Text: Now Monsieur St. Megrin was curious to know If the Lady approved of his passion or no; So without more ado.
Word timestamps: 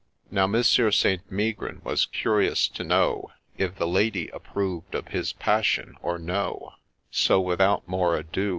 Now 0.31 0.47
Monsieur 0.47 0.89
St. 0.89 1.21
Megrin 1.31 1.79
was 1.83 2.07
curious 2.07 2.67
to 2.69 2.83
know 2.83 3.29
If 3.59 3.75
the 3.75 3.87
Lady 3.87 4.29
approved 4.29 4.95
of 4.95 5.09
his 5.09 5.31
passion 5.31 5.93
or 6.01 6.17
no; 6.17 6.73
So 7.11 7.39
without 7.39 7.87
more 7.87 8.17
ado. 8.17 8.49